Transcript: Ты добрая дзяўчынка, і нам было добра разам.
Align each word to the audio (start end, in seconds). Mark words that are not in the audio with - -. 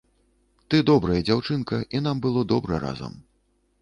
Ты 0.73 0.77
добрая 0.89 1.19
дзяўчынка, 1.27 1.81
і 1.99 2.01
нам 2.07 2.25
было 2.25 2.45
добра 2.53 2.81
разам. 2.89 3.13